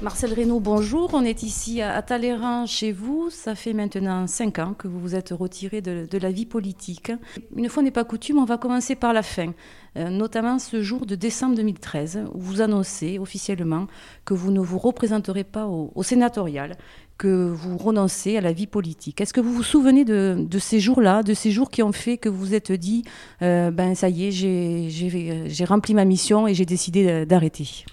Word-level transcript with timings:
Marcel 0.00 0.32
Reynaud, 0.32 0.60
bonjour. 0.60 1.10
On 1.12 1.24
est 1.24 1.42
ici 1.42 1.82
à 1.82 2.00
Talleyrand 2.02 2.66
chez 2.66 2.92
vous. 2.92 3.30
Ça 3.30 3.56
fait 3.56 3.72
maintenant 3.72 4.28
cinq 4.28 4.60
ans 4.60 4.72
que 4.78 4.86
vous 4.86 5.00
vous 5.00 5.16
êtes 5.16 5.30
retiré 5.30 5.80
de, 5.80 6.18
la 6.18 6.30
vie 6.30 6.46
politique. 6.46 7.10
Une 7.56 7.68
fois 7.68 7.82
n'est 7.82 7.90
pas 7.90 8.04
coutume, 8.04 8.38
on 8.38 8.44
va 8.44 8.58
commencer 8.58 8.94
par 8.94 9.12
la 9.12 9.24
fin. 9.24 9.52
Euh, 9.96 10.08
notamment 10.08 10.60
ce 10.60 10.82
jour 10.82 11.04
de 11.04 11.16
décembre 11.16 11.56
2013, 11.56 12.26
où 12.32 12.40
vous 12.40 12.60
annoncez 12.60 13.18
officiellement 13.18 13.88
que 14.24 14.34
vous 14.34 14.52
ne 14.52 14.60
vous 14.60 14.78
représenterez 14.78 15.42
pas 15.42 15.66
au, 15.66 16.02
sénatorial, 16.04 16.76
que 17.16 17.50
vous 17.52 17.76
renoncez 17.76 18.36
à 18.36 18.40
la 18.40 18.52
vie 18.52 18.68
politique. 18.68 19.20
Est-ce 19.20 19.32
que 19.32 19.40
vous 19.40 19.52
vous 19.52 19.64
souvenez 19.64 20.04
de, 20.04 20.46
ces 20.60 20.78
jours-là, 20.78 21.24
de 21.24 21.34
ces 21.34 21.50
jours 21.50 21.72
qui 21.72 21.82
ont 21.82 21.92
fait 21.92 22.18
que 22.18 22.28
vous 22.28 22.38
vous 22.38 22.54
êtes 22.54 22.70
dit, 22.70 23.02
euh, 23.42 23.72
ben 23.72 23.96
ça 23.96 24.08
y 24.08 24.26
est, 24.26 24.30
j'ai 24.30 25.64
rempli 25.64 25.92
ma 25.94 26.04
mission 26.04 26.46
et 26.46 26.54
j'ai 26.54 26.66
décidé 26.66 27.26
d'arrêter? 27.26 27.84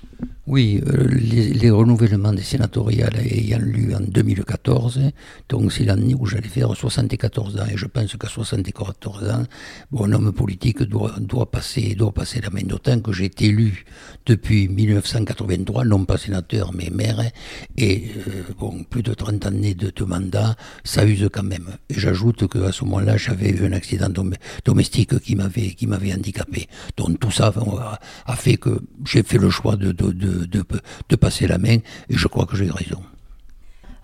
Oui, 0.47 0.81
euh, 0.87 1.07
les, 1.11 1.71
renouvellements 1.71 2.33
des 2.33 2.43
sénatoriales 2.43 3.17
ayant 3.17 3.59
lieu 3.59 3.95
en 3.95 3.99
2014, 3.99 4.99
donc 5.49 5.71
c'est 5.73 5.85
l'année 5.85 6.13
où 6.13 6.25
j'allais 6.25 6.47
faire 6.47 6.75
74 6.75 7.57
ans, 7.57 7.65
et 7.71 7.77
je 7.77 7.87
pense 7.87 8.15
qu'à 8.15 8.27
74 8.27 9.29
ans, 9.29 9.43
bon, 9.91 10.05
un 10.05 10.13
homme 10.13 10.31
politique 10.31 10.83
doit, 10.83 11.15
doit, 11.19 11.49
passer, 11.49 11.95
doit 11.95 12.13
passer 12.13 12.41
la 12.41 12.51
main, 12.51 12.61
d'autant 12.63 12.99
que 12.99 13.11
j'ai 13.11 13.25
été 13.25 13.45
élu 13.45 13.85
depuis 14.25 14.67
1983, 14.67 15.83
non 15.85 16.05
pas 16.05 16.17
sénateur, 16.17 16.71
mais 16.73 16.89
maire, 16.91 17.23
et 17.77 18.05
euh, 18.27 18.43
bon, 18.59 18.83
plus 18.83 19.01
de 19.01 19.13
30 19.13 19.47
années 19.47 19.73
de, 19.73 19.91
mandat, 20.05 20.55
ça 20.83 21.05
use 21.05 21.27
quand 21.33 21.43
même. 21.43 21.69
Et 21.89 21.95
j'ajoute 21.95 22.47
qu'à 22.47 22.71
ce 22.71 22.83
moment-là, 22.85 23.17
j'avais 23.17 23.49
eu 23.49 23.65
un 23.65 23.71
accident 23.71 24.09
domestique 24.63 25.19
qui 25.19 25.35
m'avait 25.35 26.13
handicapé. 26.13 26.67
Donc 26.97 27.19
tout 27.19 27.31
ça 27.31 27.51
a, 28.27 28.35
fait 28.35 28.57
que 28.57 28.81
j'ai 29.05 29.23
fait 29.23 29.39
le 29.39 29.49
choix 29.49 29.75
de 29.75 29.91
de, 29.91 30.11
passer 31.15 31.47
la 31.47 31.57
main, 31.57 31.77
et 32.09 32.15
je 32.15 32.27
crois 32.27 32.45
que 32.45 32.55
j'ai 32.55 32.69
raison. 32.69 33.01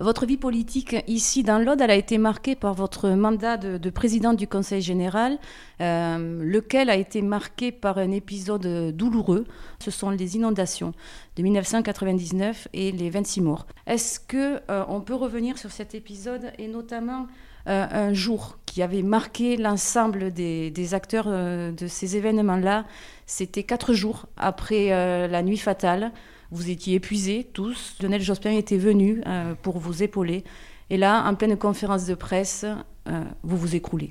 Votre 0.02 0.26
vie 0.26 0.38
politique 0.38 0.96
ici 1.06 1.44
dans 1.44 1.60
l'Aude, 1.60 1.80
elle 1.80 1.92
a 1.92 1.96
été 1.96 2.18
marquée 2.18 2.56
par 2.56 2.74
votre 2.74 3.10
mandat 3.10 3.58
de, 3.58 3.90
président 3.92 4.34
du 4.34 4.48
Conseil 4.48 4.82
général, 4.82 5.38
euh, 5.80 6.44
lequel 6.44 6.90
a 6.90 6.96
été 6.96 7.22
marqué 7.22 7.72
par 7.72 8.00
un 8.00 8.10
épisode 8.10 8.96
douloureux. 8.96 9.46
Ce 9.78 9.92
sont 9.92 10.10
les 10.10 10.36
inondations 10.38 10.94
de 11.36 11.44
1999 11.44 12.68
et 12.74 12.92
les 12.92 13.12
26 13.12 13.42
morts. 13.42 13.68
Est-ce 13.86 14.20
que 14.20 14.60
euh, 14.72 14.84
on 14.88 15.02
peut 15.02 15.14
revenir 15.14 15.60
sur 15.60 15.70
cet 15.70 15.94
épisode 15.94 16.52
et 16.58 16.68
notamment 16.68 17.28
euh, 17.68 17.86
un 17.92 18.12
jour 18.12 18.58
qui 18.72 18.82
avait 18.82 19.02
marqué 19.02 19.58
l'ensemble 19.58 20.32
des, 20.32 20.94
acteurs 20.94 21.26
de 21.26 21.88
ces 21.88 22.16
événements-là 22.16 22.86
C'était 23.26 23.64
quatre 23.64 23.94
jours 23.94 24.28
après 24.38 24.88
la 25.28 25.44
nuit 25.44 25.58
fatale. 25.58 26.14
Vous 26.52 26.70
étiez 26.70 26.96
épuisés 26.96 27.48
tous. 27.54 27.96
Lionel 28.02 28.22
Jospin 28.22 28.52
était 28.52 28.78
venu 28.78 29.22
euh, 29.26 29.56
pour 29.62 29.80
vous 29.80 30.04
épauler. 30.04 30.44
Et 30.90 30.98
là, 30.98 31.26
en 31.26 31.36
pleine 31.36 31.58
conférence 31.58 32.06
de 32.06 32.14
presse, 32.14 32.66
euh, 33.08 33.24
vous 33.44 33.56
vous 33.58 33.76
écroulez. 33.76 34.10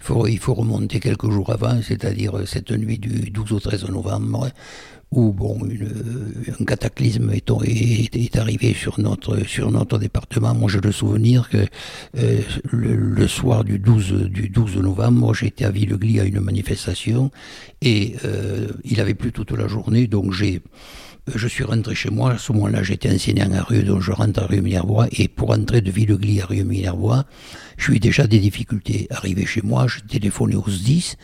Il 0.00 0.04
faut, 0.04 0.26
il 0.26 0.38
faut 0.38 0.54
remonter 0.54 1.00
quelques 1.00 1.30
jours 1.30 1.50
avant, 1.50 1.80
c'est-à-dire 1.82 2.48
cette 2.48 2.70
nuit 2.70 2.98
du 2.98 3.30
12 3.30 3.52
au 3.52 3.60
13 3.60 3.88
novembre, 3.90 4.48
où 5.12 5.32
bon, 5.32 5.58
un 6.60 6.64
cataclysme 6.64 7.30
est, 7.32 8.36
arrivé 8.36 8.74
sur 8.74 8.98
notre, 8.98 9.46
sur 9.46 9.70
notre 9.70 9.98
département. 9.98 10.54
Moi, 10.54 10.70
j'ai 10.70 10.80
le 10.80 10.92
souvenir 10.92 11.48
que 11.48 11.66
euh, 12.18 12.40
le, 12.70 13.28
soir 13.28 13.62
du 13.62 13.78
12, 13.78 14.28
du 14.30 14.48
12 14.48 14.76
novembre, 14.78 15.34
j'étais 15.34 15.64
à 15.64 15.70
Villeglis 15.70 16.20
à 16.20 16.24
une 16.24 16.40
manifestation 16.40 17.30
et 17.80 18.14
il 18.84 19.00
avait 19.00 19.14
plu 19.14 19.32
toute 19.32 19.52
la 19.52 19.66
journée, 19.66 20.06
donc 20.06 20.32
j'ai 20.32 20.62
je 21.34 21.46
suis 21.46 21.62
rentré 21.62 21.94
chez 21.94 22.10
moi. 22.10 22.32
À 22.32 22.38
ce 22.38 22.52
moment-là, 22.52 22.82
j'étais 22.82 23.10
enseignant 23.10 23.50
à 23.52 23.62
Rue, 23.62 23.84
donc 23.84 24.02
je 24.02 24.10
rentre 24.10 24.42
à 24.42 24.46
Rue 24.46 24.60
Minervois. 24.60 25.06
Et 25.12 25.28
pour 25.28 25.50
entrer 25.50 25.80
de 25.80 25.90
Villeglis 25.90 26.40
à 26.40 26.46
Rue 26.46 26.64
Minervois, 26.64 27.24
j'ai 27.78 27.94
eu 27.94 27.98
déjà 28.00 28.26
des 28.26 28.38
difficultés. 28.38 29.06
Arrivé 29.10 29.46
chez 29.46 29.62
moi, 29.62 29.86
je 29.86 30.00
téléphonais 30.00 30.56
au 30.56 30.64
SDIS, 30.68 31.14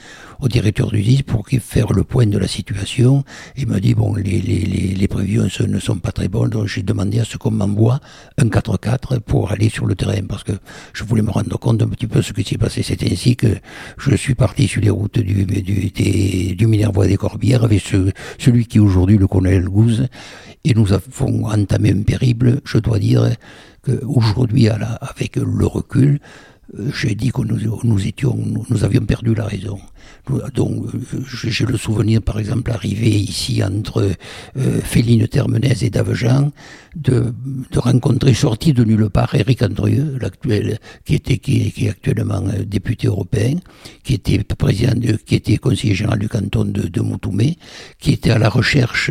au 0.41 0.48
directeur 0.48 0.91
du 0.91 1.03
SDIS, 1.03 1.22
pour 1.25 1.47
faire 1.48 1.92
le 1.92 2.04
point 2.04 2.26
de 2.26 2.38
la 2.38 2.47
situation. 2.47 3.25
Il 3.56 3.66
m'a 3.66 3.81
dit, 3.81 3.94
bon, 3.94 4.14
les, 4.14 4.41
les, 4.41 4.64
les, 4.94 5.08
prévisions 5.08 5.48
ne 5.66 5.78
sont 5.81 5.98
pas 5.98 6.12
très 6.12 6.28
bonnes, 6.28 6.50
donc 6.50 6.66
j'ai 6.66 6.82
demandé 6.82 7.19
à 7.19 7.25
ce 7.25 7.37
qu'on 7.37 7.50
m'envoie 7.50 7.98
un 8.38 8.47
4x4 8.47 9.20
pour 9.20 9.50
aller 9.50 9.69
sur 9.69 9.87
le 9.87 9.97
terrain, 9.97 10.22
parce 10.28 10.44
que 10.44 10.53
je 10.92 11.03
voulais 11.04 11.22
me 11.22 11.31
rendre 11.31 11.58
compte 11.58 11.82
un 11.82 11.88
petit 11.88 12.06
peu 12.06 12.22
ce 12.22 12.32
qui 12.32 12.44
s'est 12.44 12.58
passé. 12.58 12.82
C'est 12.82 13.03
ainsi 13.03 13.34
que 13.34 13.48
je 13.98 14.14
suis 14.14 14.34
parti 14.34 14.69
sur 14.69 14.81
les 14.81 14.91
routes 14.91 15.19
du, 15.19 15.44
du, 15.44 16.54
du 16.54 16.66
Minervois 16.66 17.08
des 17.08 17.16
Corbières 17.16 17.64
avec 17.64 17.82
celui 18.38 18.66
qui 18.66 18.78
aujourd'hui 18.78 19.19
le 19.19 19.26
colonel 19.26 19.69
Et 20.65 20.75
nous 20.75 20.93
avons 20.93 21.47
entamé 21.47 21.93
un 21.93 22.03
périple, 22.03 22.60
je 22.65 22.78
dois 22.78 22.99
dire, 22.99 23.28
qu'aujourd'hui, 23.84 24.69
avec 24.69 25.37
le 25.37 25.66
recul, 25.66 26.21
j'ai 26.92 27.14
dit 27.14 27.30
que 27.30 27.42
nous, 27.42 27.80
nous 27.82 28.06
étions, 28.06 28.36
nous, 28.36 28.84
avions 28.84 29.04
perdu 29.04 29.34
la 29.34 29.46
raison. 29.46 29.78
Donc, 30.54 30.84
euh, 30.94 31.20
j'ai 31.26 31.64
le 31.64 31.78
souvenir, 31.78 32.20
par 32.20 32.38
exemple, 32.38 32.70
arrivé 32.70 33.08
ici 33.08 33.62
entre 33.64 34.10
euh, 34.56 34.80
Féline 34.82 35.26
Termenez 35.26 35.82
et 35.82 35.90
Davejean, 35.90 36.50
de, 36.94 37.32
de 37.70 37.78
rencontrer, 37.78 38.34
sorti 38.34 38.72
de 38.72 38.84
nulle 38.84 39.08
part, 39.08 39.34
Eric 39.34 39.62
Andrieux, 39.62 40.18
qui 41.04 41.14
était, 41.14 41.38
qui, 41.38 41.72
est 41.78 41.88
actuellement 41.88 42.42
euh, 42.48 42.64
député 42.64 43.06
européen, 43.06 43.56
qui 44.04 44.14
était 44.14 44.38
président, 44.44 44.94
de, 44.94 45.12
qui 45.12 45.36
était 45.36 45.56
conseiller 45.56 45.94
général 45.94 46.18
du 46.18 46.28
canton 46.28 46.64
de, 46.64 46.82
de 46.82 47.00
Moutoumé, 47.00 47.56
qui 47.98 48.12
était 48.12 48.30
à 48.30 48.38
la 48.38 48.50
recherche 48.50 49.10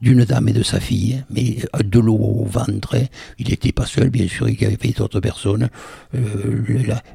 d'une 0.00 0.24
dame 0.24 0.48
et 0.48 0.52
de 0.52 0.62
sa 0.62 0.78
fille, 0.78 1.24
mais 1.30 1.56
de 1.82 1.98
l'eau 1.98 2.16
au 2.16 2.44
ventre. 2.44 2.96
Il 3.38 3.48
n'était 3.48 3.72
pas 3.72 3.86
seul, 3.86 4.10
bien 4.10 4.28
sûr, 4.28 4.48
il 4.48 4.60
y 4.60 4.64
avait 4.64 4.90
d'autres 4.90 5.20
personnes. 5.20 5.68
Euh, 6.14 6.62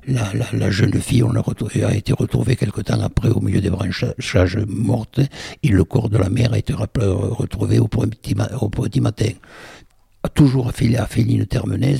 la, 0.07 0.71
jeune 0.71 0.99
fille, 1.01 1.23
a, 1.23 1.95
été 1.95 2.13
retrouvée 2.13 2.55
quelque 2.55 2.81
temps 2.81 3.01
après 3.01 3.29
au 3.29 3.39
milieu 3.39 3.61
des 3.61 3.69
branchages 3.69 4.57
mortes, 4.67 5.19
et 5.63 5.69
le 5.69 5.83
corps 5.83 6.09
de 6.09 6.17
la 6.17 6.29
mère 6.29 6.53
a 6.53 6.57
été 6.57 6.73
retrouvé 6.73 7.79
au 7.79 7.87
petit, 7.87 8.35
au 8.59 8.69
petit 8.69 9.01
matin 9.01 9.31
toujours 10.37 10.67
affilié 10.67 10.97
à 10.97 11.07
Féline 11.07 11.47
Termenez, 11.47 11.97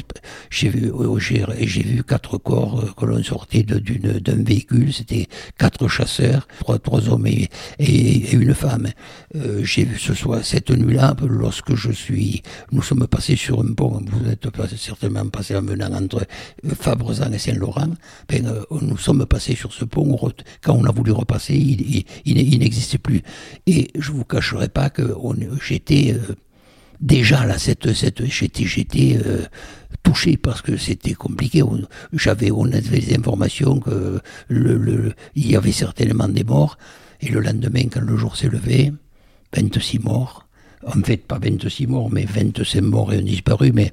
j'ai 0.52 0.70
vu, 0.70 0.92
euh, 0.92 1.18
j'ai 1.20 1.82
vu 1.82 2.04
quatre 2.04 2.38
corps 2.38 2.80
euh, 2.80 2.92
que 2.96 3.06
l'on 3.06 3.24
sortait 3.24 3.64
d'un 3.64 4.44
véhicule, 4.44 4.94
c'était 4.94 5.28
quatre 5.58 5.88
chasseurs, 5.88 6.48
trois, 6.60 6.78
trois 6.78 7.10
hommes 7.10 7.26
et, 7.26 7.50
et, 7.80 8.32
une 8.34 8.54
femme. 8.54 8.90
Euh, 9.36 9.64
j'ai 9.64 9.86
vu 9.86 9.98
ce 9.98 10.14
soir, 10.14 10.46
cette 10.46 10.70
nuit-là, 10.70 11.16
lorsque 11.28 11.74
je 11.74 11.92
suis, 11.92 12.44
nous 12.72 12.84
sommes 12.84 13.08
passés 13.08 13.36
sur 13.36 13.60
un 13.60 13.74
pont, 13.74 14.06
vous 14.08 14.30
êtes 14.30 14.48
certainement 14.78 15.28
passé 15.30 15.56
en 15.56 15.64
venant 15.64 15.92
entre 15.92 16.24
Fabrezan 16.80 17.32
et 17.34 17.40
Saint-Laurent, 17.40 17.90
ben, 18.30 18.54
nous 18.84 18.98
sommes 18.98 19.26
passés 19.26 19.56
sur 19.56 19.74
ce 19.74 19.84
pont, 19.84 20.16
quand 20.62 20.74
on 20.76 20.86
a 20.86 20.92
voulu 20.92 21.12
repasser, 21.12 21.56
il, 21.56 22.06
il, 22.26 22.38
il 22.38 22.60
n'existait 22.60 23.00
plus. 23.00 23.24
Et 23.66 23.88
je 23.98 24.12
vous 24.12 24.26
cacherai 24.26 24.70
pas 24.70 24.92
que 24.92 25.12
j'étais 25.60 26.16
déjà 27.00 27.46
là, 27.46 27.58
cette, 27.58 27.94
cette, 27.94 28.26
j'étais, 28.26 28.66
j'étais 28.66 29.20
euh, 29.26 29.46
touché 30.04 30.38
parce 30.38 30.62
que 30.62 30.78
c'était 30.78 31.14
compliqué. 31.14 31.64
J'avais, 32.14 32.52
on 32.52 32.66
avait 32.66 33.00
des 33.00 33.16
informations 33.16 33.80
que 33.80 34.20
le, 34.48 35.14
il 35.36 35.52
y 35.52 35.56
avait 35.56 35.72
certainement 35.72 36.28
des 36.28 36.44
morts. 36.44 36.78
Et 37.22 37.30
le 37.30 37.40
lendemain, 37.40 37.88
quand 37.92 38.02
le 38.02 38.16
jour 38.16 38.36
s'est 38.36 38.50
levé, 38.50 38.94
26 39.56 40.00
morts 40.00 40.48
en 40.86 41.02
fait 41.02 41.18
pas 41.18 41.40
26 41.40 41.88
morts, 41.88 42.10
mais 42.12 42.26
25 42.26 42.82
morts 42.82 43.14
et 43.14 43.18
un 43.18 43.22
disparu. 43.22 43.72
Mais 43.74 43.92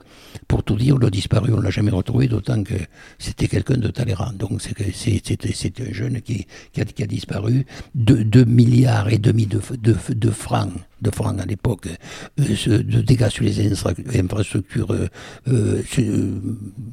pour 0.48 0.62
tout 0.62 0.76
dire, 0.76 0.96
le 0.98 1.10
disparu, 1.10 1.52
on 1.52 1.60
l'a 1.60 1.70
jamais 1.70 1.90
retrouvé, 1.90 2.28
d'autant 2.28 2.62
que 2.62 2.74
c'était 3.18 3.48
quelqu'un 3.48 3.76
de 3.76 3.88
Talleyrand. 3.88 4.32
Donc 4.32 4.62
c'est 4.62 5.80
un 5.80 5.92
jeune 5.92 6.20
qui, 6.20 6.46
a, 6.80 7.06
disparu. 7.06 7.66
2 7.94 8.44
milliards 8.44 9.08
et 9.08 9.18
demi 9.18 9.46
de, 9.46 9.58
francs 10.30 10.70
à 11.38 11.46
l'époque, 11.46 11.88
euh, 12.40 12.82
de 12.82 13.00
dégâts 13.00 13.28
sur 13.28 13.44
les 13.44 13.72
infrastructures 14.18 14.92
euh, 14.92 15.08
euh, 15.48 15.82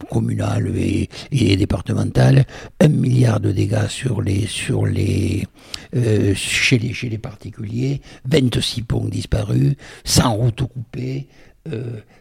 communales 0.09 0.71
et, 0.75 1.09
et, 1.31 1.55
départementales, 1.55 2.45
un 2.79 2.87
milliard 2.89 3.39
de 3.39 3.51
dégâts 3.51 3.87
sur 3.87 4.21
les, 4.21 4.45
sur 4.47 4.85
les, 4.85 5.47
chez, 6.35 6.77
les, 6.77 6.93
chez 6.93 7.09
les 7.09 7.17
particuliers, 7.17 8.01
26 8.25 8.83
ponts 8.83 9.07
disparus, 9.07 9.75
100 10.03 10.33
routes 10.33 10.63
coupées, 10.63 11.27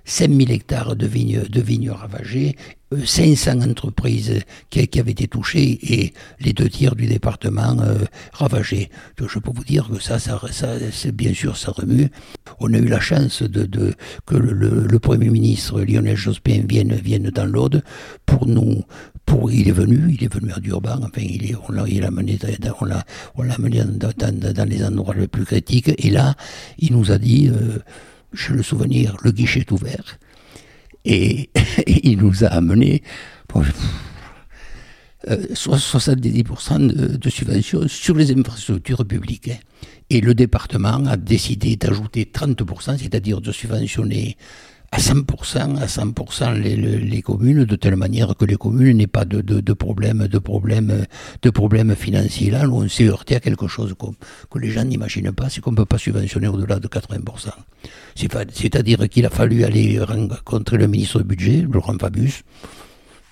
5000 0.04 0.50
hectares 0.50 0.96
de 0.96 1.06
vignes, 1.06 1.42
de 1.48 1.60
vignes 1.60 1.90
ravagées, 1.90 2.56
500 3.04 3.62
entreprises 3.62 4.40
qui, 4.68 4.98
avaient 4.98 5.12
été 5.12 5.28
touchées 5.28 5.78
et 5.82 6.12
les 6.40 6.52
deux 6.52 6.68
tiers 6.68 6.96
du 6.96 7.06
département 7.06 7.76
ravagés. 8.32 8.90
Je 9.18 9.38
peux 9.38 9.52
vous 9.54 9.64
dire 9.64 9.88
que 9.88 10.00
ça, 10.00 10.18
ça, 10.18 10.40
bien 11.12 11.32
sûr, 11.32 11.56
ça 11.56 11.70
remue. 11.70 12.08
On 12.58 12.72
a 12.74 12.78
eu 12.78 12.88
la 12.88 13.00
chance 13.00 13.42
de, 13.42 13.94
que 14.26 14.34
le, 14.34 14.98
Premier 14.98 15.30
ministre 15.30 15.80
Lionel 15.80 16.16
Jospin 16.16 16.62
vienne, 16.68 16.92
vienne 16.94 17.30
dans 17.30 17.46
l'Aude 17.46 17.82
pour 18.26 18.46
nous, 18.46 18.82
pour, 19.24 19.50
il 19.50 19.68
est 19.68 19.72
venu, 19.72 20.12
il 20.12 20.24
est 20.24 20.32
venu 20.32 20.52
à 20.52 20.58
Durban, 20.58 20.98
enfin, 21.02 21.22
il 21.22 21.50
est, 21.50 21.54
on 21.68 21.72
l'a, 21.72 21.84
il 21.86 22.04
a 22.04 22.10
mené, 22.10 22.38
on 22.80 22.84
l'a, 22.84 23.04
on 23.36 23.42
l'a 23.42 23.56
mené 23.58 23.82
dans, 23.84 24.10
dans, 24.16 24.52
dans, 24.52 24.68
les 24.68 24.84
endroits 24.84 25.14
les 25.14 25.28
plus 25.28 25.44
critiques, 25.44 25.92
et 25.96 26.10
là, 26.10 26.34
il 26.78 26.92
nous 26.92 27.12
a 27.12 27.18
dit, 27.18 27.48
euh, 27.48 27.78
j'ai 28.32 28.54
le 28.54 28.62
souvenir, 28.62 29.16
le 29.22 29.32
guichet 29.32 29.60
est 29.60 29.72
ouvert, 29.72 30.18
et, 31.04 31.50
il 31.86 32.18
nous 32.18 32.44
a 32.44 32.48
amené, 32.48 33.02
bon, 33.48 33.64
70% 35.26 36.86
de, 36.86 37.16
de, 37.16 37.30
subventions 37.30 37.86
sur 37.88 38.14
les 38.14 38.32
infrastructures 38.32 39.04
publiques. 39.04 39.50
Et 40.08 40.20
le 40.20 40.34
département 40.34 41.04
a 41.06 41.16
décidé 41.16 41.76
d'ajouter 41.76 42.30
30%, 42.32 42.98
c'est-à-dire 42.98 43.40
de 43.40 43.52
subventionner 43.52 44.36
à 44.92 44.98
100%, 44.98 45.78
à 45.78 45.86
100% 45.86 46.54
les, 46.54 46.74
les, 46.74 47.22
communes, 47.22 47.64
de 47.64 47.76
telle 47.76 47.94
manière 47.94 48.34
que 48.36 48.44
les 48.44 48.56
communes 48.56 48.96
n'aient 48.96 49.06
pas 49.06 49.24
de, 49.24 49.40
de, 49.40 49.60
de 49.60 49.72
problèmes 49.72 50.26
de 50.26 50.38
problèmes, 50.38 51.06
de 51.42 51.50
problèmes 51.50 51.94
financiers. 51.94 52.50
Là, 52.50 52.68
on 52.68 52.88
s'est 52.88 53.06
heurté 53.06 53.36
à 53.36 53.40
quelque 53.40 53.68
chose 53.68 53.94
que, 54.50 54.58
les 54.58 54.70
gens 54.70 54.84
n'imaginent 54.84 55.30
pas, 55.32 55.48
c'est 55.48 55.60
qu'on 55.60 55.70
ne 55.70 55.76
peut 55.76 55.86
pas 55.86 55.98
subventionner 55.98 56.48
au-delà 56.48 56.80
de 56.80 56.88
80%. 56.88 57.50
C'est-à-dire 58.16 59.08
qu'il 59.08 59.26
a 59.26 59.30
fallu 59.30 59.64
aller 59.64 60.00
rencontrer 60.00 60.76
le 60.76 60.88
ministre 60.88 61.18
du 61.20 61.24
budget, 61.24 61.64
Laurent 61.70 61.96
Fabius, 61.98 62.42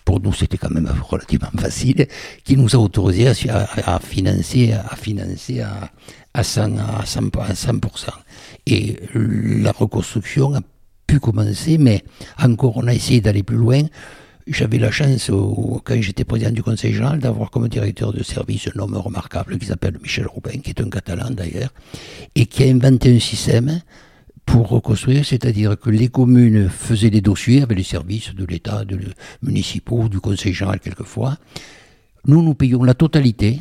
pour 0.05 0.21
nous 0.21 0.33
c'était 0.33 0.59
quand 0.59 0.71
même 0.71 0.91
relativement 1.03 1.51
facile, 1.59 2.07
qui 2.45 2.57
nous 2.57 2.77
a 2.77 2.79
autorisé 2.79 3.29
à, 3.49 3.69
à, 3.85 3.99
financer, 3.99 4.73
à 4.73 4.95
financer 4.95 5.61
à, 5.61 5.91
à 6.35 6.43
100%, 6.43 6.79
à 6.79 7.53
100%. 7.53 7.81
Et 8.67 8.97
la 9.15 9.73
reconstruction 9.73 10.55
a 10.55 10.61
pu 11.09 11.19
commencer, 11.19 11.79
mais 11.79 12.05
encore 12.41 12.77
on 12.77 12.87
a 12.87 12.95
essayé 12.95 13.21
d'aller 13.21 13.43
plus 13.43 13.57
loin. 13.57 13.83
J'avais 14.47 14.79
la 14.79 14.91
chance, 14.91 15.31
quand 15.85 16.01
j'étais 16.01 16.25
président 16.25 16.53
du 16.53 16.63
Conseil 16.63 16.93
général, 16.93 17.19
d'avoir 17.19 17.51
comme 17.51 17.69
directeur 17.69 18.13
de 18.13 18.23
service 18.23 18.69
un 18.75 18.79
homme 18.79 18.97
remarquable 18.97 19.59
qui 19.59 19.67
s'appelle 19.67 19.99
Michel 20.01 20.27
Robin, 20.27 20.59
qui 20.63 20.71
est 20.71 20.81
un 20.81 20.89
Catalan 20.89 21.31
d'ailleurs, 21.31 21.73
et 22.35 22.47
qui 22.47 22.63
a 22.63 22.67
inventé 22.67 23.15
un 23.15 23.21
système 23.21 23.81
pour 24.47 24.69
reconstruire, 24.69 25.25
c'est-à-dire 25.27 25.79
que 25.79 25.91
les 25.91 26.09
communes 26.09 26.69
faisaient 26.71 27.11
des 27.11 27.21
dossiers 27.21 27.63
avec 27.63 27.77
les 27.77 27.85
services 27.85 28.35
de 28.35 28.45
l'État, 28.47 28.85
de 28.85 28.99
municipaux, 29.43 30.09
du 30.09 30.21
Conseil 30.21 30.55
général 30.55 30.81
quelquefois. 30.81 31.37
Nous, 32.27 32.43
nous 32.43 32.55
payons 32.55 32.85
la 32.85 32.95
totalité 32.95 33.61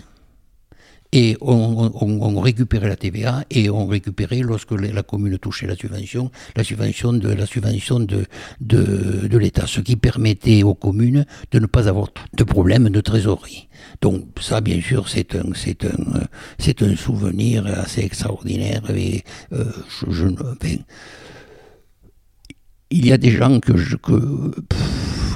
et 1.12 1.38
on, 1.42 2.40
récupérait 2.40 2.90
la 2.90 2.96
TVA 2.96 3.46
et 3.50 3.70
on 3.70 3.88
récupérait 3.88 4.40
lorsque 4.40 4.72
la 4.72 5.04
commune 5.04 5.38
touchait 5.38 5.68
la 5.68 5.76
subvention, 5.76 6.32
la 6.56 6.64
subvention 6.64 7.14
de 7.14 7.30
la 7.30 7.46
subvention 7.46 8.00
de, 8.00 8.26
de, 8.62 9.38
l'État, 9.38 9.68
ce 9.68 9.82
qui 9.82 9.96
permettait 9.96 10.64
aux 10.64 10.76
communes 10.76 11.26
de 11.52 11.60
ne 11.60 11.66
pas 11.66 11.88
avoir 11.88 12.10
de 12.34 12.44
problème 12.44 12.90
de 12.90 13.02
trésorerie. 13.02 13.70
Donc 14.02 14.26
ça, 14.42 14.62
bien 14.62 14.82
sûr, 14.82 15.08
c'est 15.08 15.36
un 15.36 15.54
c'est 15.56 15.86
un 15.86 16.28
c'est 16.58 16.82
un 16.82 16.96
souvenir 16.96 17.66
assez 17.68 18.02
extraordinaire 18.02 18.84
et 18.90 19.24
euh, 19.54 19.66
je, 20.10 20.28
il 22.90 23.06
y 23.06 23.12
a 23.12 23.18
des 23.18 23.32
gens 23.32 23.60
que 23.60 23.74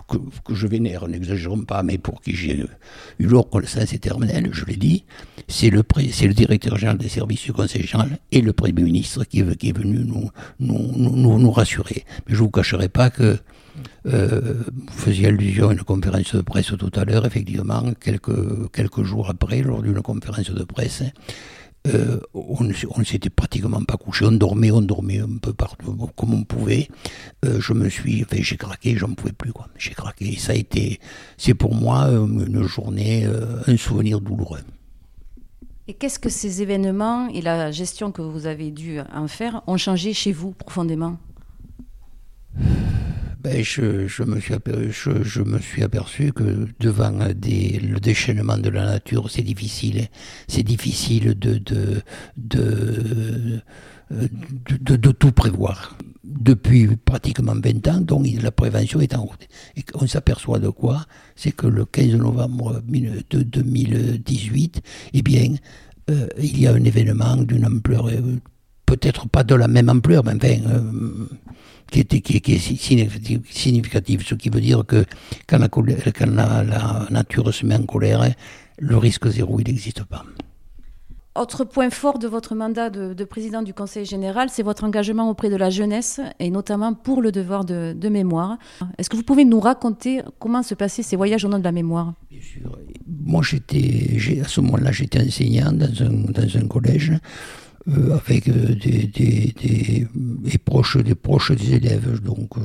que, 0.07 0.53
je 0.53 0.67
vénère, 0.67 1.07
n'exagérons 1.07 1.61
pas, 1.61 1.83
mais 1.83 1.97
pour 1.97 2.21
qui 2.21 2.35
j'ai 2.35 2.65
eu 3.19 3.25
leur 3.25 3.49
connaissance 3.49 3.93
éternelle, 3.93 4.49
je 4.51 4.65
l'ai 4.65 4.75
dit, 4.75 5.05
c'est 5.47 5.69
le, 5.69 5.83
le 5.95 6.33
directeur 6.33 6.77
général 6.77 6.97
des 6.97 7.09
services 7.09 7.43
du 7.43 7.53
Conseil 7.53 7.83
général 7.83 8.19
et 8.31 8.41
le 8.41 8.53
Premier 8.53 8.83
ministre 8.83 9.23
qui, 9.25 9.39
est 9.39 9.77
venu 9.77 9.99
nous, 10.05 10.29
nous, 10.59 10.91
nous, 10.95 11.39
nous, 11.39 11.51
rassurer. 11.51 12.05
Mais 12.27 12.33
je 12.33 12.39
ne 12.39 12.43
vous 12.43 12.51
cacherai 12.51 12.89
pas 12.89 13.09
que 13.09 13.37
euh, 14.07 14.63
vous 14.67 14.97
faisiez 14.97 15.27
allusion 15.27 15.69
à 15.69 15.73
une 15.73 15.83
conférence 15.83 16.35
de 16.35 16.41
presse 16.41 16.73
tout 16.77 16.91
à 16.95 17.05
l'heure, 17.05 17.25
effectivement, 17.25 17.93
quelques, 17.99 18.71
quelques 18.71 19.03
jours 19.03 19.29
après, 19.29 19.61
lors 19.61 19.81
d'une 19.81 20.01
conférence 20.01 20.49
de 20.49 20.63
presse, 20.63 21.03
euh, 21.87 22.19
on 22.33 22.63
ne 22.63 23.03
s'était 23.03 23.29
pratiquement 23.29 23.83
pas 23.83 23.97
couché, 23.97 24.25
on 24.25 24.31
dormait, 24.31 24.71
on 24.71 24.81
dormait 24.81 25.19
un 25.19 25.37
peu 25.41 25.53
partout 25.53 25.95
comme 26.15 26.33
on 26.33 26.43
pouvait. 26.43 26.87
Euh, 27.43 27.59
je 27.59 27.73
me 27.73 27.89
suis, 27.89 28.23
enfin, 28.23 28.37
j'ai 28.41 28.57
craqué, 28.57 28.95
j'en 28.95 29.13
pouvais 29.13 29.33
plus. 29.33 29.51
J'ai 29.77 29.93
craqué. 29.93 30.37
Ça 30.37 30.51
a 30.51 30.55
été, 30.55 30.99
c'est 31.37 31.55
pour 31.55 31.73
moi 31.73 32.05
euh, 32.07 32.27
une 32.27 32.63
journée, 32.63 33.27
un 33.67 33.77
souvenir 33.77 34.21
douloureux. 34.21 34.61
Et 35.87 35.93
qu'est-ce 35.93 36.19
que 36.19 36.29
ces 36.29 36.61
événements 36.61 37.27
et 37.29 37.41
la 37.41 37.71
gestion 37.71 38.11
que 38.11 38.21
vous 38.21 38.45
avez 38.45 38.71
dû 38.71 38.99
en 39.13 39.27
faire 39.27 39.63
ont 39.65 39.77
changé 39.77 40.13
chez 40.13 40.31
vous 40.31 40.51
profondément? 40.51 41.17
Ben, 43.41 43.63
je, 43.63 44.07
je, 44.07 44.23
me 44.23 44.39
suis 44.39 44.53
aperçu, 44.53 45.09
je, 45.23 45.41
me 45.41 45.59
suis 45.59 45.83
aperçu 45.83 46.31
que 46.31 46.67
devant 46.79 47.11
des, 47.35 47.79
le 47.79 47.99
déchaînement 47.99 48.57
de 48.57 48.69
la 48.69 48.85
nature, 48.85 49.29
c'est 49.29 49.41
difficile. 49.41 50.07
C'est 50.47 50.63
difficile 50.63 51.37
de 51.37 51.57
de, 51.57 52.01
de, 52.37 53.61
de, 54.95 55.11
tout 55.11 55.31
prévoir. 55.31 55.97
Depuis 56.23 56.87
pratiquement 56.97 57.55
20 57.55 57.87
ans, 57.87 58.01
donc 58.01 58.27
la 58.41 58.51
prévention 58.51 59.01
est 59.01 59.15
en 59.15 59.23
route. 59.23 59.47
Et 59.75 59.83
on 59.95 60.07
s'aperçoit 60.07 60.59
de 60.59 60.69
quoi? 60.69 61.05
C'est 61.35 61.51
que 61.51 61.67
le 61.67 61.85
15 61.85 62.15
novembre 62.15 62.81
de 62.85 63.41
2018, 63.41 64.81
eh 65.13 65.21
bien, 65.21 65.55
euh, 66.09 66.27
il 66.37 66.59
y 66.59 66.67
a 66.67 66.73
un 66.73 66.83
événement 66.83 67.37
d'une 67.37 67.65
ampleur, 67.65 68.07
euh, 68.07 68.37
peut-être 68.91 69.29
pas 69.29 69.43
de 69.51 69.55
la 69.55 69.69
même 69.75 69.89
ampleur, 69.89 70.21
mais 70.25 70.35
enfin, 70.35 70.55
euh, 70.69 71.27
qui, 71.91 71.99
était, 72.01 72.19
qui, 72.19 72.41
qui 72.41 72.53
est 72.55 73.45
significatif, 73.49 74.27
ce 74.27 74.35
qui 74.35 74.49
veut 74.49 74.59
dire 74.59 74.83
que 74.85 75.05
quand, 75.47 75.59
la, 75.59 75.69
quand 75.69 76.31
la, 76.39 76.63
la 76.63 77.07
nature 77.09 77.53
se 77.53 77.65
met 77.65 77.75
en 77.75 77.83
colère, 77.83 78.23
le 78.77 78.97
risque 78.97 79.27
zéro, 79.29 79.59
il 79.61 79.67
n'existe 79.67 80.03
pas. 80.03 80.25
Autre 81.33 81.63
point 81.63 81.89
fort 81.89 82.19
de 82.19 82.27
votre 82.27 82.53
mandat 82.55 82.89
de, 82.89 83.13
de 83.13 83.23
président 83.23 83.61
du 83.61 83.73
Conseil 83.73 84.03
général, 84.03 84.49
c'est 84.51 84.63
votre 84.63 84.83
engagement 84.83 85.29
auprès 85.29 85.49
de 85.49 85.55
la 85.55 85.69
jeunesse 85.69 86.19
et 86.39 86.49
notamment 86.49 86.93
pour 86.93 87.21
le 87.21 87.31
devoir 87.31 87.63
de, 87.63 87.95
de 87.97 88.09
mémoire. 88.09 88.57
Est-ce 88.97 89.09
que 89.09 89.15
vous 89.15 89.23
pouvez 89.23 89.45
nous 89.45 89.61
raconter 89.61 90.21
comment 90.39 90.61
se 90.61 90.75
passaient 90.75 91.03
ces 91.03 91.15
voyages 91.15 91.45
au 91.45 91.47
nom 91.47 91.59
de 91.59 91.63
la 91.63 91.71
mémoire? 91.71 92.15
Bien 92.29 92.41
sûr. 92.41 92.77
Moi, 93.07 93.41
j'étais, 93.43 94.41
à 94.43 94.47
ce 94.49 94.59
moment-là, 94.59 94.91
j'étais 94.91 95.21
enseignant 95.21 95.71
dans 95.71 96.03
un, 96.03 96.11
dans 96.37 96.57
un 96.57 96.67
collège 96.67 97.13
euh, 97.87 98.15
avec 98.15 98.47
euh, 98.47 98.75
des, 98.75 99.07
des, 99.07 99.55
des, 100.13 100.57
proches, 100.59 100.97
des 100.97 101.15
proches 101.15 101.51
des 101.51 101.73
élèves. 101.73 102.21
Donc 102.21 102.55
euh, 102.57 102.61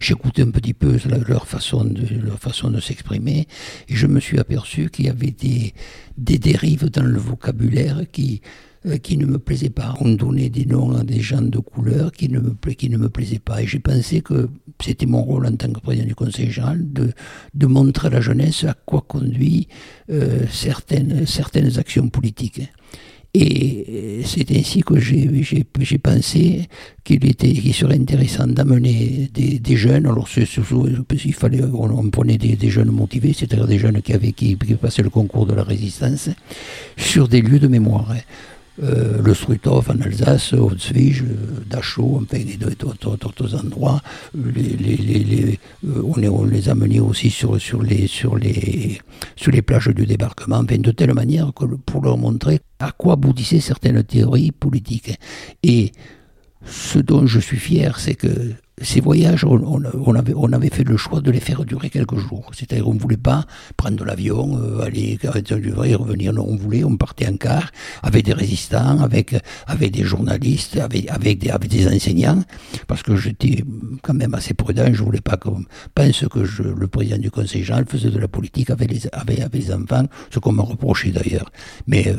j'écoutais 0.00 0.42
un 0.42 0.50
petit 0.50 0.74
peu 0.74 0.96
leur 1.26 1.48
façon 1.48 1.82
de, 1.82 2.06
leur 2.22 2.38
façon 2.38 2.70
de 2.70 2.80
s'exprimer 2.80 3.48
et 3.88 3.96
je 3.96 4.06
me 4.06 4.20
suis 4.20 4.38
aperçu 4.38 4.90
qu'il 4.90 5.06
y 5.06 5.08
avait 5.08 5.32
des, 5.32 5.74
des 6.16 6.38
dérives 6.38 6.88
dans 6.88 7.02
le 7.02 7.18
vocabulaire 7.18 8.02
qui, 8.12 8.40
qui 9.02 9.16
ne 9.16 9.26
me 9.26 9.40
plaisaient 9.40 9.70
pas. 9.70 9.96
On 10.00 10.10
donnait 10.10 10.50
des 10.50 10.66
noms 10.66 10.96
à 10.96 11.02
des 11.02 11.20
gens 11.20 11.42
de 11.42 11.58
couleur 11.58 12.12
qui 12.12 12.28
ne 12.28 12.38
me, 12.38 12.54
qui 12.74 12.90
ne 12.90 12.96
me 12.96 13.08
plaisaient 13.08 13.40
pas. 13.40 13.60
Et 13.60 13.66
j'ai 13.66 13.80
pensé 13.80 14.20
que 14.20 14.48
c'était 14.80 15.06
mon 15.06 15.22
rôle 15.22 15.46
en 15.46 15.56
tant 15.56 15.72
que 15.72 15.80
président 15.80 16.06
du 16.06 16.14
Conseil 16.14 16.48
général 16.48 16.92
de, 16.92 17.10
de 17.54 17.66
montrer 17.66 18.06
à 18.06 18.10
la 18.10 18.20
jeunesse 18.20 18.62
à 18.62 18.74
quoi 18.86 19.00
conduit 19.00 19.66
certaines, 20.48 21.26
certaines 21.26 21.76
actions 21.76 22.08
politiques. 22.08 22.62
Et 23.34 24.22
c'est 24.24 24.50
ainsi 24.52 24.82
que 24.82 24.98
j'ai 24.98 25.98
pensé 26.02 26.66
qu'il 27.04 27.26
était, 27.26 27.52
qu'il 27.52 27.74
serait 27.74 27.96
intéressant 27.96 28.46
d'amener 28.46 29.28
des, 29.32 29.76
jeunes. 29.76 30.06
Alors, 30.06 30.28
il 30.36 31.34
fallait, 31.34 31.62
on, 31.62 32.10
prenait 32.10 32.38
des, 32.38 32.56
des, 32.56 32.70
jeunes 32.70 32.90
motivés, 32.90 33.34
c'est-à-dire 33.34 33.66
des 33.66 33.78
jeunes 33.78 34.00
qui 34.00 34.14
avaient 34.14 34.32
qui, 34.32 34.56
qui 34.56 34.74
passaient 34.74 35.02
le 35.02 35.10
concours 35.10 35.46
de 35.46 35.54
la 35.54 35.62
résistance, 35.62 36.30
sur 36.96 37.28
des 37.28 37.42
lieux 37.42 37.58
de 37.58 37.68
mémoire. 37.68 38.14
Euh, 38.82 39.20
le 39.22 39.34
Struthof 39.34 39.90
en 39.90 40.00
Alsace, 40.00 40.52
Auschwitz, 40.52 41.22
euh, 41.22 41.64
Dachau, 41.68 42.22
enfin, 42.22 42.38
d'autres 42.78 43.54
endroits. 43.56 44.00
Les, 44.34 44.62
les, 44.62 44.96
les, 44.96 45.58
euh, 45.86 46.02
on, 46.04 46.16
les, 46.16 46.28
on, 46.28 46.44
les, 46.44 46.68
a 46.68 46.76
menés 46.76 47.00
aussi 47.00 47.30
sur 47.30 47.56
les 47.56 49.62
plages 49.62 49.88
du 49.88 50.06
débarquement, 50.06 50.58
enfin, 50.58 50.78
de 50.78 50.92
telle 50.92 51.12
manière 51.12 51.52
que 51.54 51.64
pour 51.64 52.02
leur 52.02 52.18
montrer 52.18 52.60
à 52.78 52.92
quoi 52.92 53.14
aboutissaient 53.14 53.60
certaines 53.60 54.04
théories 54.04 54.52
politiques. 54.52 55.18
Et 55.64 55.90
ce 56.64 57.00
dont 57.00 57.26
je 57.26 57.40
suis 57.40 57.56
fier, 57.56 57.98
c'est 57.98 58.14
que 58.14 58.52
ces 58.82 59.00
voyages, 59.00 59.44
on, 59.44 60.14
avait, 60.14 60.34
on 60.34 60.52
avait 60.52 60.70
fait 60.70 60.84
le 60.84 60.96
choix 60.96 61.20
de 61.20 61.30
les 61.30 61.40
faire 61.40 61.64
durer 61.64 61.90
quelques 61.90 62.16
jours. 62.16 62.50
C'est-à-dire 62.52 62.84
qu'on 62.84 62.94
ne 62.94 62.98
voulait 62.98 63.16
pas 63.16 63.44
prendre 63.76 64.04
l'avion, 64.04 64.58
euh, 64.58 64.80
aller 64.82 65.18
et 65.22 65.94
revenir. 65.94 66.32
Non, 66.32 66.46
on 66.48 66.56
voulait, 66.56 66.84
on 66.84 66.96
partait 66.96 67.28
en 67.28 67.36
car 67.36 67.70
avec 68.02 68.24
des 68.24 68.32
résistants, 68.32 69.00
avec, 69.00 69.36
avec 69.66 69.92
des 69.92 70.04
journalistes, 70.04 70.78
avec, 70.78 71.10
avec, 71.10 71.38
des, 71.38 71.50
avec 71.50 71.70
des 71.70 71.86
enseignants, 71.88 72.42
parce 72.86 73.02
que 73.02 73.16
j'étais 73.16 73.64
quand 74.02 74.14
même 74.14 74.34
assez 74.34 74.54
prudent. 74.54 74.86
Je 74.92 75.00
ne 75.00 75.04
voulais 75.06 75.20
pas 75.20 75.36
qu'on 75.36 75.64
pense 75.94 76.24
que 76.28 76.44
je, 76.44 76.62
le 76.62 76.88
président 76.88 77.18
du 77.18 77.30
conseil 77.30 77.62
général 77.62 77.86
faisait 77.88 78.10
de 78.10 78.18
la 78.18 78.28
politique 78.28 78.70
avec 78.70 78.90
les, 78.92 79.06
avec, 79.12 79.40
avec 79.40 79.54
les 79.54 79.72
enfants, 79.72 80.06
ce 80.30 80.38
qu'on 80.38 80.52
m'a 80.52 80.62
reproché 80.62 81.10
d'ailleurs. 81.10 81.50
Mais 81.86 82.08
euh, 82.08 82.16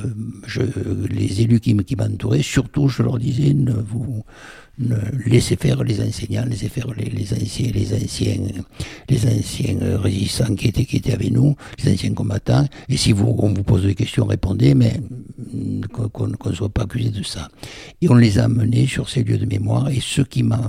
je, 0.48 0.62
les 1.10 1.42
élus 1.42 1.60
qui, 1.60 1.76
qui 1.78 1.96
m'entouraient, 1.96 2.42
surtout, 2.42 2.88
je 2.88 3.04
leur 3.04 3.18
disais, 3.18 3.54
ne 3.54 3.74
vous 3.74 4.24
laissez 5.26 5.56
faire 5.56 5.84
les 5.84 6.02
enseignants, 6.02 6.46
laissez 6.46 6.70
faire 6.70 6.92
les, 6.94 7.10
les 7.10 7.34
anciens, 7.34 7.72
les 7.74 7.94
anciens, 7.94 8.38
les 9.10 9.26
anciens 9.28 9.78
résistants 9.98 10.56
qui 10.56 10.68
étaient, 10.68 10.86
qui 10.86 10.98
étaient 10.98 11.14
avec 11.14 11.32
nous, 11.32 11.56
les 11.84 11.94
anciens 11.94 12.14
combattants. 12.14 12.66
Et 12.88 12.98
si 12.98 13.12
vous, 13.12 13.36
on 13.38 13.54
vous 13.54 13.64
pose 13.64 13.84
des 13.84 13.96
questions, 13.96 14.26
répondez, 14.26 14.74
mais 14.74 14.94
qu'on 15.92 16.28
ne 16.28 16.56
soit 16.56 16.70
pas 16.70 16.84
accusé 16.84 17.10
de 17.10 17.24
ça. 17.24 17.50
Et 18.02 18.10
on 18.10 18.16
les 18.16 18.40
a 18.40 18.46
amenés 18.46 18.88
sur 18.88 19.10
ces 19.10 19.24
lieux 19.24 19.38
de 19.38 19.46
mémoire. 19.46 19.90
Et 19.90 20.00
ce 20.02 20.22
qui 20.22 20.44
m'a 20.44 20.64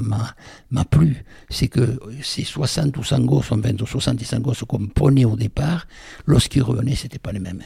plu, 0.91 1.25
c'est 1.49 1.69
que 1.69 1.99
ces 2.23 2.45
60 2.45 2.97
ou 2.97 3.05
100 3.05 3.21
gosses, 3.21 3.51
20 3.51 3.81
ou 3.81 3.87
60 3.87 4.21
et 4.21 4.25
100 4.25 4.41
gosses 4.41 4.65
qu'on 4.67 4.87
prenait 4.87 5.25
au 5.25 5.37
départ, 5.37 5.87
lorsqu'ils 6.27 6.63
revenaient, 6.63 6.97
c'était 6.97 7.19
pas 7.19 7.33
les 7.33 7.41
mêmes. 7.41 7.63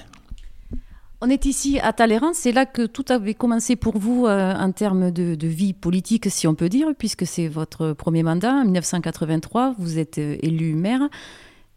On 1.27 1.31
est 1.31 1.47
ici 1.47 1.81
à 1.81 1.95
Talleyrand, 1.95 2.35
c'est 2.35 2.53
là 2.53 2.67
que 2.67 2.85
tout 2.85 3.07
avait 3.09 3.33
commencé 3.33 3.77
pour 3.77 3.97
vous 3.97 4.27
euh, 4.27 4.53
en 4.53 4.73
termes 4.73 5.11
de, 5.11 5.47
vie 5.47 5.73
politique, 5.73 6.31
si 6.31 6.47
on 6.47 6.55
peut 6.55 6.69
dire, 6.69 6.89
puisque 6.99 7.27
c'est 7.27 7.49
votre 7.49 7.95
premier 7.95 8.23
mandat, 8.23 8.53
en 8.53 8.65
1983, 8.65 9.75
vous 9.79 9.99
êtes 9.99 10.19
euh, 10.19 10.37
élu 10.43 10.75
maire. 10.75 11.09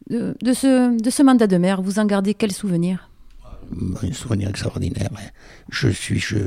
De, 0.10 0.36
ce, 0.52 1.02
de 1.02 1.10
ce 1.10 1.24
mandat 1.24 1.48
de 1.48 1.56
maire, 1.56 1.82
vous 1.82 1.98
en 1.98 2.04
gardez 2.04 2.34
quel 2.34 2.52
souvenir? 2.52 3.07
Un 4.04 4.14
souvenir 4.14 4.50
extraordinaire. 4.50 5.10
Je 5.72 5.90
suis, 5.90 6.20
je, 6.20 6.38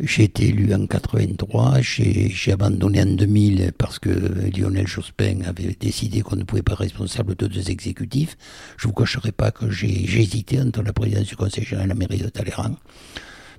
j'ai 0.00 0.24
été 0.24 0.48
élu 0.48 0.72
en 0.74 0.86
83, 0.86 1.80
j'ai, 1.80 2.52
abandonné 2.52 3.02
en 3.02 3.06
2000 3.06 3.72
parce 3.76 3.98
que 3.98 4.10
Lionel 4.10 4.86
Jospin 4.86 5.40
avait 5.46 5.76
décidé 5.78 6.20
qu'on 6.22 6.36
ne 6.36 6.44
pouvait 6.44 6.62
pas 6.62 6.72
être 6.72 6.80
responsable 6.80 7.34
de 7.34 7.46
deux 7.46 7.70
exécutifs. 7.70 8.36
Je 8.76 8.86
vous 8.86 8.94
cacherai 8.94 9.32
pas 9.32 9.50
que 9.50 9.70
j'ai, 9.70 10.06
j'ai 10.06 10.20
hésité 10.22 10.60
entre 10.60 10.82
la 10.82 10.92
présidence 10.92 11.26
du 11.26 11.36
Conseil 11.36 11.64
général 11.64 11.86
et 11.86 11.88
la 11.88 11.94
mairie 11.94 12.18
de 12.18 12.28
Talleyrand. 12.28 12.76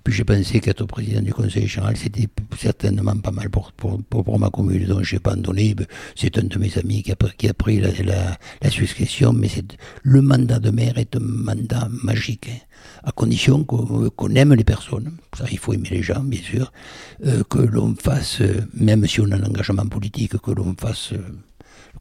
Puis 0.05 0.13
j'ai 0.13 0.23
pensé 0.23 0.59
qu'être 0.59 0.85
président 0.85 1.19
du 1.19 1.33
conseil 1.33 1.67
général, 1.67 1.97
c'était 1.97 2.27
certainement 2.59 3.17
pas 3.17 3.31
mal 3.31 3.49
pour, 3.49 3.71
pour, 3.71 4.03
pour, 4.03 4.39
ma 4.39 4.51
commune, 4.51 4.85
donc 4.85 5.01
j'ai 5.01 5.17
abandonné. 5.17 5.75
C'est 6.15 6.37
un 6.37 6.43
de 6.43 6.59
mes 6.59 6.77
amis 6.77 7.01
qui 7.01 7.11
a, 7.11 7.15
qui 7.35 7.49
a 7.49 7.55
pris 7.55 7.79
la, 7.79 7.89
la, 8.03 8.37
la 8.61 8.69
succession, 8.69 9.33
mais 9.33 9.49
le 10.03 10.21
mandat 10.21 10.59
de 10.59 10.69
maire 10.69 10.99
est 10.99 11.15
un 11.15 11.21
mandat 11.21 11.87
magique, 12.03 12.49
hein, 12.49 12.59
à 13.03 13.11
condition 13.13 13.63
qu'on, 13.63 14.35
aime 14.35 14.53
les 14.53 14.63
personnes. 14.63 15.17
Il 15.51 15.57
faut 15.57 15.73
aimer 15.73 15.89
les 15.89 16.03
gens, 16.03 16.21
bien 16.21 16.41
sûr, 16.41 16.71
euh, 17.25 17.41
que 17.49 17.57
l'on 17.57 17.95
fasse, 17.95 18.43
même 18.75 19.07
si 19.07 19.21
on 19.21 19.31
a 19.31 19.37
un 19.37 19.43
engagement 19.43 19.87
politique, 19.87 20.37
que 20.37 20.51
l'on 20.51 20.75
fasse... 20.79 21.13
Euh, 21.13 21.17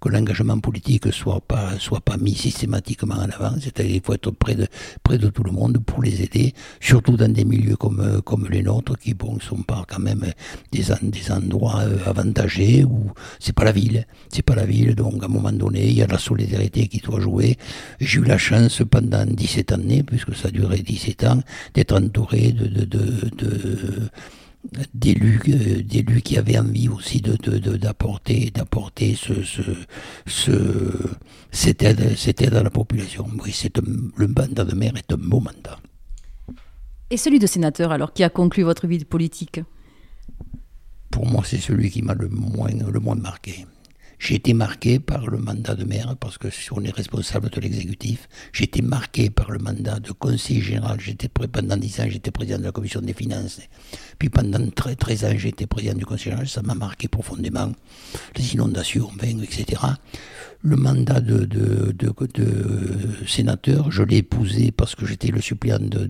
que 0.00 0.08
l'engagement 0.08 0.58
politique 0.58 1.12
soit 1.12 1.40
pas 1.40 1.78
soit 1.78 2.00
pas 2.00 2.16
mis 2.16 2.34
systématiquement 2.34 3.14
en 3.16 3.28
avant, 3.30 3.54
c'est-à-dire 3.60 3.92
qu'il 3.92 4.02
faut 4.02 4.14
être 4.14 4.30
près 4.30 4.54
de 4.54 4.66
près 5.02 5.18
de 5.18 5.28
tout 5.28 5.42
le 5.42 5.52
monde 5.52 5.78
pour 5.78 6.02
les 6.02 6.22
aider, 6.22 6.54
surtout 6.80 7.16
dans 7.16 7.32
des 7.32 7.44
milieux 7.44 7.76
comme 7.76 8.20
comme 8.22 8.46
les 8.50 8.62
nôtres 8.62 8.98
qui 8.98 9.14
bon 9.14 9.38
sont 9.40 9.62
pas 9.62 9.84
quand 9.88 10.00
même 10.00 10.24
des 10.72 10.84
des 11.02 11.32
endroits 11.32 11.80
euh, 11.80 11.98
avantagés 12.06 12.84
où 12.84 13.10
c'est 13.38 13.54
pas 13.54 13.64
la 13.64 13.72
ville, 13.72 14.06
c'est 14.28 14.42
pas 14.42 14.54
la 14.54 14.66
ville 14.66 14.94
donc 14.94 15.22
à 15.22 15.26
un 15.26 15.28
moment 15.28 15.52
donné 15.52 15.86
il 15.86 15.94
y 15.94 16.02
a 16.02 16.06
la 16.06 16.18
solidarité 16.18 16.88
qui 16.88 16.98
doit 16.98 17.20
jouer. 17.20 17.56
J'ai 18.00 18.20
eu 18.20 18.24
la 18.24 18.38
chance 18.38 18.82
pendant 18.90 19.24
17 19.24 19.72
années 19.72 20.02
puisque 20.02 20.34
ça 20.34 20.50
duré 20.50 20.78
17 20.78 21.24
ans 21.24 21.40
d'être 21.74 21.96
entouré 21.96 22.52
de 22.52 22.66
de, 22.66 22.84
de, 22.84 23.28
de 23.38 24.10
d'élus 24.94 25.40
euh, 25.48 25.82
d'élus 25.82 26.22
qui 26.22 26.38
avaient 26.38 26.58
envie 26.58 26.88
aussi 26.88 27.20
de 27.20 27.36
d'apporter 27.76 28.50
d'apporter 28.50 29.14
ce, 29.14 29.42
ce, 29.42 29.62
ce 30.26 30.50
cette 31.50 31.82
aide 31.82 32.16
cette 32.16 32.40
aide 32.42 32.54
à 32.54 32.62
la 32.62 32.70
population. 32.70 33.26
Oui 33.44 33.52
c'est 33.52 33.76
le 33.76 34.26
mandat 34.26 34.64
de 34.64 34.74
maire 34.74 34.96
est 34.96 35.12
un 35.12 35.16
beau 35.16 35.40
mandat. 35.40 35.78
Et 37.10 37.16
celui 37.16 37.38
de 37.38 37.46
sénateur 37.46 37.92
alors 37.92 38.12
qui 38.12 38.24
a 38.24 38.30
conclu 38.30 38.62
votre 38.62 38.86
vie 38.86 39.04
politique? 39.04 39.60
Pour 41.10 41.26
moi 41.26 41.42
c'est 41.44 41.58
celui 41.58 41.90
qui 41.90 42.02
m'a 42.02 42.14
le 42.14 42.28
moins 42.28 42.70
le 42.70 43.00
moins 43.00 43.16
marqué 43.16 43.66
j'ai 44.18 44.36
été 44.36 44.54
marqué 44.54 44.98
par 44.98 45.26
le 45.26 45.38
mandat 45.38 45.74
de 45.74 45.84
maire 45.84 46.16
parce 46.18 46.38
que 46.38 46.50
si 46.50 46.72
on 46.72 46.82
est 46.82 46.94
responsable 46.94 47.50
de 47.50 47.60
l'exécutif. 47.60 48.28
J'ai 48.52 48.64
été 48.64 48.82
marqué 48.82 49.30
par 49.30 49.50
le 49.50 49.58
mandat 49.58 50.00
de 50.00 50.12
conseiller 50.12 50.60
général. 50.60 51.00
J'étais 51.00 51.28
pendant 51.28 51.76
10 51.76 52.00
ans, 52.00 52.06
j'étais 52.08 52.30
président 52.30 52.58
de 52.58 52.64
la 52.64 52.72
commission 52.72 53.00
des 53.00 53.12
finances. 53.12 53.60
Puis 54.18 54.28
pendant 54.28 54.58
13 54.70 55.24
ans, 55.24 55.32
j'étais 55.36 55.66
président 55.66 55.94
du 55.94 56.06
conseil 56.06 56.24
général. 56.24 56.48
Ça 56.48 56.62
m'a 56.62 56.74
marqué 56.74 57.08
profondément. 57.08 57.72
Les 58.36 58.54
inondations, 58.54 59.10
etc. 59.22 59.82
Le 60.62 60.76
mandat 60.76 61.20
de, 61.20 61.44
de, 61.44 61.92
de, 61.92 63.26
sénateur, 63.26 63.90
je 63.90 64.02
l'ai 64.02 64.18
épousé 64.18 64.72
parce 64.72 64.94
que 64.94 65.04
j'étais 65.04 65.28
le 65.28 65.40
suppléant 65.40 65.78
de, 65.78 66.06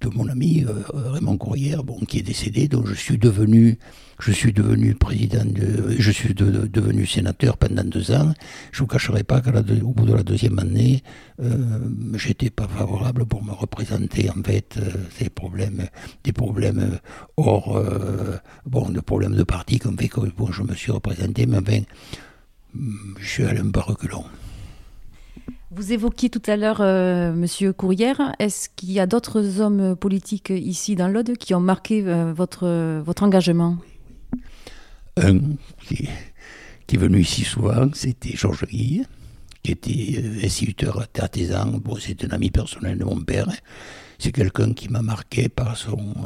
de 0.00 0.08
mon 0.08 0.28
ami 0.28 0.64
euh, 0.66 0.82
Raymond 1.12 1.36
Courrière, 1.36 1.84
bon, 1.84 1.98
qui 2.00 2.18
est 2.18 2.22
décédé, 2.22 2.68
donc 2.68 2.86
je 2.86 2.94
suis 2.94 3.18
devenu, 3.18 3.78
je 4.18 4.32
suis 4.32 4.52
devenu 4.52 4.94
président, 4.94 5.44
de, 5.44 5.94
je 5.98 6.10
suis 6.10 6.34
devenu 6.34 7.06
sénateur 7.06 7.58
pendant 7.58 7.84
deux 7.84 8.10
ans. 8.12 8.32
Je 8.72 8.80
vous 8.80 8.86
cacherai 8.86 9.24
pas 9.24 9.40
qu'au 9.40 9.52
bout 9.92 10.06
de 10.06 10.14
la 10.14 10.22
deuxième 10.22 10.58
année, 10.58 11.02
euh, 11.42 11.78
j'étais 12.14 12.50
pas 12.50 12.66
favorable 12.66 13.26
pour 13.26 13.44
me 13.44 13.52
représenter 13.52 14.30
en 14.30 14.42
fait 14.42 14.78
euh, 14.78 14.90
ces 15.18 15.28
problèmes, 15.28 15.86
des 16.24 16.32
problèmes 16.32 16.98
hors, 17.36 17.82
bon, 18.66 18.88
de 18.88 19.00
problèmes 19.00 19.34
de 19.34 19.44
parti 19.44 19.78
comme 19.78 19.98
fait 19.98 20.08
que 20.08 20.20
je 20.50 20.62
me 20.62 20.74
suis 20.74 20.92
représenté, 20.92 21.46
mais 21.46 21.58
enfin, 21.58 21.82
je 23.18 23.28
suis 23.28 23.44
allé 23.44 23.60
un 23.60 23.70
peu 23.70 23.80
reculons. 23.80 24.24
Vous 25.72 25.92
évoquiez 25.92 26.30
tout 26.30 26.42
à 26.48 26.56
l'heure 26.56 26.80
euh, 26.80 27.32
Monsieur 27.32 27.72
Courrière. 27.72 28.34
Est-ce 28.40 28.68
qu'il 28.74 28.90
y 28.90 28.98
a 28.98 29.06
d'autres 29.06 29.60
hommes 29.60 29.94
politiques 29.94 30.50
ici 30.50 30.96
dans 30.96 31.06
l'Aude 31.06 31.36
qui 31.36 31.54
ont 31.54 31.60
marqué 31.60 32.02
euh, 32.04 32.32
votre, 32.32 33.00
votre 33.00 33.22
engagement? 33.22 33.76
Un 35.16 35.38
qui 35.86 36.08
est, 36.92 36.96
venu 36.96 37.20
ici 37.20 37.44
souvent, 37.44 37.88
c'était 37.92 38.36
Georges 38.36 38.66
Guille, 38.66 39.06
qui 39.62 39.70
était 39.70 40.20
euh, 40.20 40.44
instituteur 40.44 41.06
artisan. 41.16 41.66
Bon, 41.66 41.96
c'est 42.00 42.24
un 42.24 42.30
ami 42.30 42.50
personnel 42.50 42.98
de 42.98 43.04
mon 43.04 43.20
père. 43.20 43.46
C'est 44.18 44.32
quelqu'un 44.32 44.72
qui 44.72 44.88
m'a 44.88 45.02
marqué 45.02 45.48
par 45.48 45.76
son 45.76 46.16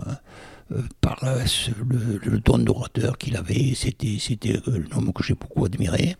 par 1.02 1.22
le, 1.22 2.18
le, 2.24 2.40
ton 2.40 2.56
d'orateur 2.56 3.18
qu'il 3.18 3.36
avait. 3.36 3.74
C'était, 3.74 4.16
c'était 4.18 4.58
un 4.66 4.96
homme 4.96 5.12
que 5.12 5.22
j'ai 5.22 5.34
beaucoup 5.34 5.66
admiré. 5.66 6.16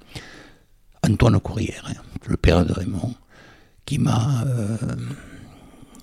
Antoine 1.05 1.39
Courrière, 1.39 1.85
hein, 1.89 2.01
le 2.27 2.37
père 2.37 2.65
de 2.65 2.73
Raymond, 2.73 3.15
qui 3.85 3.99
m'a 3.99 4.45
euh, 4.47 4.77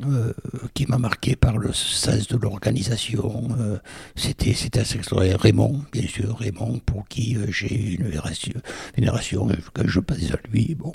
euh, 0.06 0.34
qui 0.74 0.86
m'a 0.88 0.98
marqué 0.98 1.36
par 1.36 1.58
le 1.58 1.74
sens 1.74 2.28
de 2.28 2.38
l'organisation. 2.38 3.50
Euh, 3.60 3.78
c'était 4.16 4.54
c'était 4.54 4.82
assez. 4.82 5.00
Raymond, 5.12 5.84
bien 5.92 6.08
sûr, 6.08 6.38
Raymond, 6.38 6.80
pour 6.86 7.08
qui 7.08 7.38
j'ai 7.50 7.96
une 7.96 8.10
vénération, 8.96 9.48
quand 9.74 9.88
je 9.88 10.00
pense 10.00 10.32
à 10.32 10.38
lui, 10.52 10.76
bon, 10.76 10.94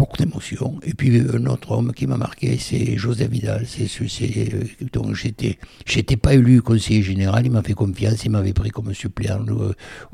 beaucoup 0.00 0.16
d'émotions. 0.16 0.80
Et 0.82 0.94
puis 0.94 1.20
un 1.20 1.44
autre 1.44 1.72
homme 1.72 1.92
qui 1.92 2.06
m'a 2.06 2.16
marqué, 2.16 2.56
c'est 2.58 2.96
Joseph 2.96 3.28
Vidal. 3.28 3.66
C'est, 3.68 3.86
c'est, 3.86 4.48
donc 4.94 5.14
j'étais, 5.14 5.58
j'étais 5.84 6.16
pas 6.16 6.32
élu 6.32 6.62
conseiller 6.62 7.02
général, 7.02 7.44
il 7.44 7.52
m'a 7.52 7.62
fait 7.62 7.74
confiance, 7.74 8.24
il 8.24 8.30
m'avait 8.30 8.54
pris 8.54 8.70
comme 8.70 8.94
suppléant 8.94 9.44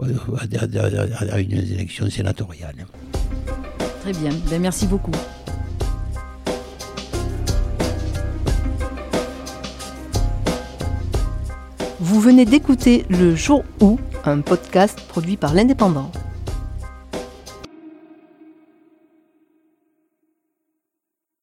à, 0.00 1.40
une 1.40 1.52
élection 1.52 2.10
sénatoriale. 2.10 2.84
Très 4.00 4.12
bien, 4.12 4.30
ben, 4.50 4.60
merci 4.60 4.88
beaucoup. 4.88 5.12
Vous 12.00 12.20
venez 12.20 12.44
d'écouter 12.44 13.04
Le 13.08 13.36
Jour 13.36 13.62
où, 13.80 14.00
un 14.24 14.40
podcast 14.40 15.00
produit 15.08 15.36
par 15.36 15.54
l'Indépendant. 15.54 16.10